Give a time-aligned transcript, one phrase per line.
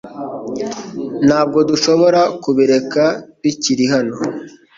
[1.27, 3.03] Ntabwo dushobora kubireka
[3.41, 4.15] bikiri hano.